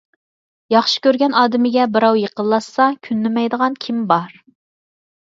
[0.75, 4.35] ياخشى كۆرگەن ئادىمىگە بىراۋ يېقىنلاشسا كۈنلىمەيدىغان كىم بار؟